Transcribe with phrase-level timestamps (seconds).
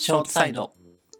[0.00, 0.72] ショートサイド。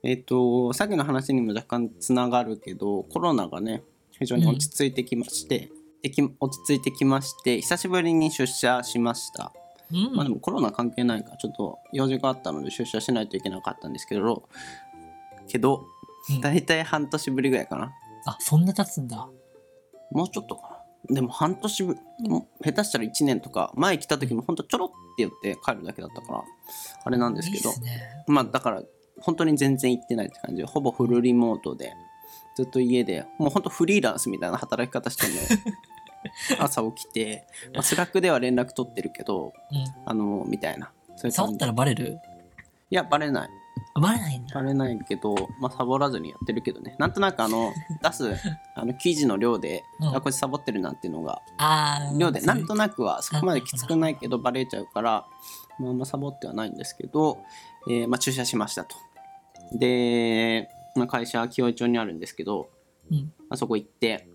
[0.02, 5.70] えっ、と、さっきの話にも若干つながるけど、コロナがね、非常に落ち着いてきまして、
[6.02, 9.52] でき落ち着いてきまして、久しぶりに出社しました。
[9.92, 10.16] うん。
[10.16, 14.48] まあでもコロナ関係ないから、ちょっと用事があったので出社しないといけなかったんですけど、
[15.46, 15.84] けど、
[16.30, 17.92] うん大体半年ぶりぐらいかな。
[18.24, 19.28] あ、そんな経つんだ。
[20.12, 20.69] もうちょっとかな。
[21.08, 26.44] でも半年ぶもう下手したら1年とか、前来た時もほんとちょろって言って帰るだけだったから、
[27.04, 27.70] あれなんですけど。
[28.26, 28.82] まあだから
[29.20, 31.92] 本当に全然行ってないって感じでほぼフルリモートで
[32.56, 35.46] ずっと家でもう本当フリーランスみたいな働き方してるのよ。
[36.60, 39.84] 朝起きて、まあ、スラックでは連絡取ってるけどうん。
[40.04, 40.92] あのみたいな。
[41.16, 42.18] そういう触ったらバレる？
[42.90, 43.48] いやバレない。
[43.48, 43.50] あ
[44.00, 44.54] バレないんだ。
[44.54, 46.96] バレないけど、まあ、サボらずにやってるけどね。
[46.98, 47.72] なんとなくあの
[48.02, 48.34] 出す
[48.74, 50.16] あの記事の量で、うん。
[50.16, 55.26] あこいつサボってるなっていうのがあー量でなんとなくはそこまできつくないけどバレちゃうから、
[55.78, 57.42] まあ、あんまサボってはないんですけど、
[57.88, 58.96] えーまあ、駐車しましたと。
[59.72, 62.70] で、まあ、会社は清井町にあるんですけど、
[63.10, 63.32] うん。
[63.48, 64.28] あそこ行って、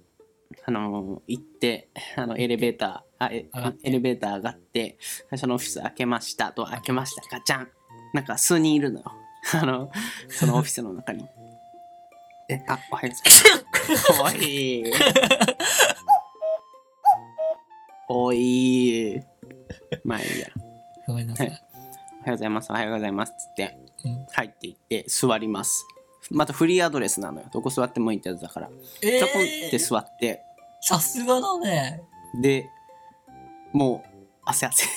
[0.66, 3.88] あのー行ってあのエレベーターあえ上がって。
[3.90, 4.98] エレベーター上がって
[5.30, 7.24] 会社のオフィス開けましたと開けました。
[7.30, 7.68] ガチャン。
[8.14, 9.12] なんか数人いるのよ
[9.54, 9.92] あの
[10.30, 11.28] そのオフィスの中に。
[12.50, 14.32] えあおはようございます。
[14.32, 14.94] おい。
[18.08, 19.22] おい。
[20.04, 20.48] まあいいや。
[21.08, 21.48] ごめんなさい。
[21.48, 21.62] おはよ
[22.28, 22.72] うございます。
[22.72, 23.34] おはようございます。
[23.38, 25.86] つってうん入っていって座ります。
[26.32, 27.48] またフリーアドレスなのよ。
[27.52, 28.70] どこ座ってもいいってやつだから。
[29.02, 30.42] えちょこんって座って、
[30.82, 32.02] さすがだね。
[32.42, 32.70] で、
[33.74, 34.10] もう
[34.46, 34.88] 汗汗。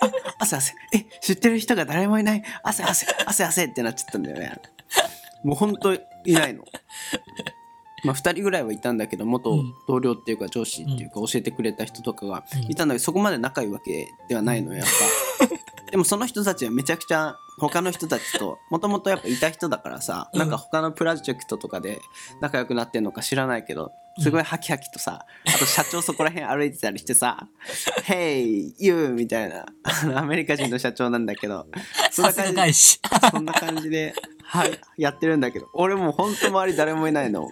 [0.00, 0.10] あ
[0.42, 0.74] 汗汗。
[0.92, 2.42] え、知ってる人が誰もいない。
[2.62, 4.60] 汗汗、汗汗ってなっちゃったんだよね。
[5.42, 6.00] もうほんとい
[6.32, 6.64] ないの。
[8.04, 14.86] まあ2人ぐらいはいたんだけど元うん同僚っていうか上司っていうか教えてくれた人とかがうんいたんだけどそこまで仲いいわけではないのよやっ
[15.48, 15.56] ぱ。
[15.90, 20.40] でもその人たちはめちゃくちゃ他の人たちと もともとやっぱいた人だからさ、うん。
[20.40, 22.00] なんか他のプロジェクトとかで
[22.40, 27.48] 仲良くなってんのか知らないけどすごいハキハキとさ、あと社長そこら辺歩いてたりしてさ
[28.04, 29.66] 「Hey you」みたいな。
[30.18, 31.66] アメリカ人の社長なんだけど。
[32.10, 33.00] そんな感じ。
[33.30, 35.68] そんな感じで、はい、やってるんだけど。
[35.74, 37.48] 俺もうほんと周り誰もいないの。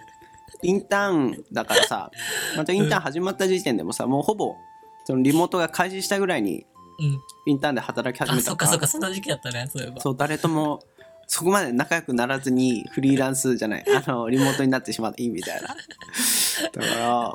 [0.61, 2.11] インターンだからさ
[2.57, 4.55] またインターン始まった時点でもさもうほぼ
[5.03, 6.65] そのリモートが開始したぐらいにうん。
[6.99, 8.45] インターンで働き始あ、めか。
[8.49, 10.01] そったからそっか、そんな時期だったね、そういえば。
[10.01, 10.81] そう誰とも
[11.27, 13.85] そこまで仲良くならずにフリーランスじゃない。
[13.89, 15.69] あのリモートになってしまっていいみたいな。
[15.69, 17.33] だから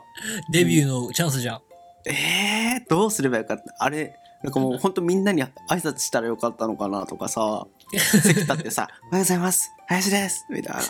[0.53, 1.61] デビューのチャンスじゃん。
[2.07, 3.75] えー、どうすればよかった。
[3.79, 7.67] あれなんかもうほんとみんなに挨拶したらよかったのかなとかさ。
[7.93, 10.83] 席立ってさ「おはようございます林です」みたいな。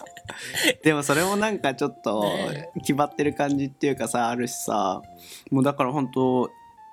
[0.83, 5.01] でもそれもなんかちょっとね決まってる感じっていうかさあるしさ。
[5.51, 6.51] もうだから本当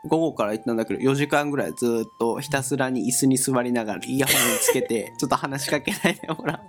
[0.07, 6.61] 午後から行ったんだけど4時間ぐらいずっとひたすらに椅子に座りながらイヤホンつけて ちょっと話しかけないでほら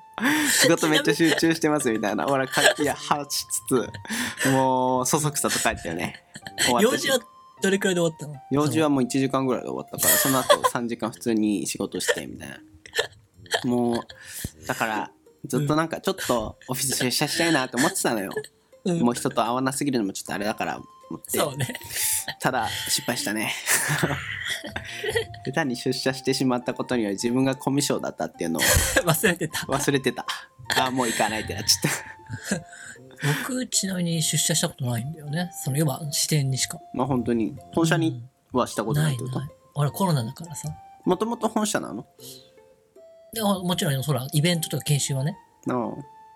[0.60, 2.24] 仕事めっちゃ集中してますみたいな。
[2.24, 3.90] ほらかいや話しつ
[4.44, 6.22] つもうそそくさと帰ったよね。
[6.80, 7.18] 用事は
[7.62, 8.34] どれくらいで終わったの？
[8.50, 12.58] 用事はもう1時間ぐらいで終わったからその後3時間普通に仕事してみたいな。
[13.64, 15.10] もうだから
[15.46, 18.30] ずっとなんかちょっとオフィス出社したいなって思ってたのよ。
[18.84, 19.00] うん。
[19.00, 21.66] もう人と会わなすぎるのもちょっとあれだから思ってそうね。
[22.40, 23.52] ただ失敗したね
[25.46, 28.62] 下手に出社してしまったことにより自分がコミュ障だったっていうのを
[29.04, 29.60] 忘れてた。
[29.66, 30.26] 忘れてた
[30.76, 31.92] ああもう行かないってなっちゃっ
[32.50, 32.64] た
[33.44, 35.50] 僕、ちなみに出社したことないんだよね。
[35.64, 36.78] その、要は視点にしか。
[36.94, 39.40] まあ本当に本社にはしたことなないいってこと？
[39.40, 39.50] ない。
[39.74, 40.68] 俺コロナだからさ。
[41.04, 42.06] もともと本社なの？
[43.32, 45.36] でももちろん、ほら、イベントとか研修はね。
[45.68, 45.74] ああ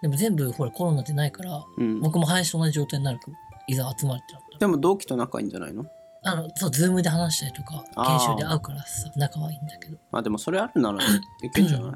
[0.02, 3.36] でも全部、ほら、コロナってないから、うん僕も林と同じ状態になるから、
[3.66, 4.58] いざ集まるってなったら。
[4.58, 5.86] でも同期と仲いいんじゃないの？
[6.24, 9.96] あの、そう、ズームで話したりとか、あー研修で会うからさ、仲はいいんだけど。
[10.12, 10.98] まあでもそれあるなら
[11.42, 11.92] いけんじゃない？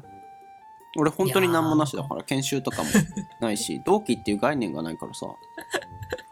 [0.97, 2.89] 俺本当に何もなしだから研修とかも
[3.39, 5.27] ないし 同期っていう概念がないからさ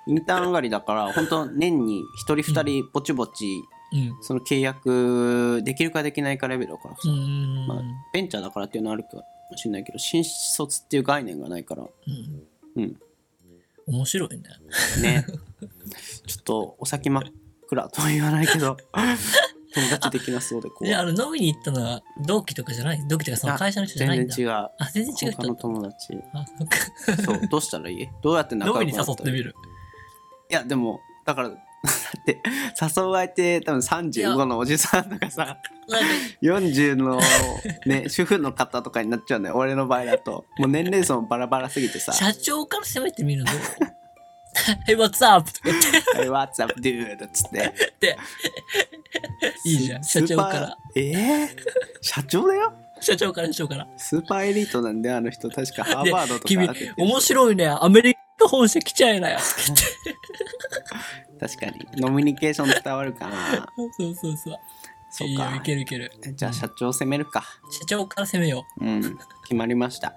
[0.07, 3.62] インターン上がりだから本当年に1人2人ぼちぼち
[3.94, 4.18] うん。
[4.24, 7.68] その契約できるかできないかレベルだからさうーん。
[7.68, 7.81] まあ
[8.12, 9.24] ベンチャーだからっていうのはあるかも
[9.57, 12.81] しれないけど新卒っていう概念がないからうん。
[12.83, 13.00] うん
[13.87, 14.43] 面白いね。
[15.01, 15.25] ね
[16.27, 17.23] ちょっとお先真っ
[17.69, 18.77] 暗とは言わないけど
[19.75, 23.07] 友達できなそうでこうじゃあ、あの、飲みに行ったのは同期とかじゃない？
[23.09, 24.33] 同期とかその会社の人じゃないんだ。
[24.33, 25.61] 全然違うあ、全然違う他の人だった。
[25.61, 26.67] 友達あ、そっ
[27.17, 27.23] か。
[27.23, 28.07] そうどうしたらいい？
[28.23, 29.37] どうやって仲飲みに良くなったらいい？
[29.37, 29.55] 誘ってみる。
[30.49, 31.55] いやでもだからだ
[31.85, 32.41] って
[32.81, 35.45] 誘う相手多分35のおじさんとかさ
[35.87, 36.07] なんか
[36.41, 37.19] 40の
[37.85, 40.45] ね主婦の方とかになっちゃうんだよ俺の場合だと。
[40.57, 42.11] もう年齢層もバラバラすぎてさ。
[42.13, 43.51] 社長から攻めてみるの？
[44.87, 45.51] Hey, what's up?
[45.51, 47.73] とか言って「Hey, What's up, dude?」っつって。
[47.99, 48.17] で
[49.65, 50.77] いいじゃんス社長から。
[50.95, 51.47] えー、
[52.01, 52.73] 社長だよ？
[53.01, 53.87] 社長から社長から。
[53.97, 55.49] スーパーエリートなんであの人。
[55.49, 57.67] 確かハーバードとか君面白いね。
[57.67, 59.39] アメリカ本社来ちゃえなよ。
[61.39, 61.88] 確かに。
[61.97, 63.68] ノミニケーション伝わるかな。
[63.75, 64.56] そうそうそう。
[65.12, 65.27] そう。
[65.27, 66.12] いいけるいける。
[66.36, 67.44] じゃあ社長攻めるか。
[67.71, 68.86] 社長から攻めよう。
[68.86, 69.01] うん。
[69.44, 70.13] 決まりました。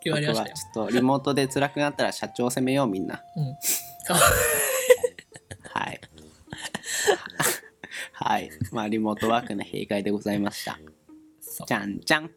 [0.00, 0.44] 決まりました。
[0.46, 3.22] ちょっとリモートで辛くなったら社長攻めようみんな。
[3.36, 3.44] うん。
[3.44, 3.50] は
[5.90, 6.00] い。
[8.12, 8.50] はい。
[8.72, 10.78] まあリモートワークの弊害でございました。
[11.66, 12.30] じゃんじゃん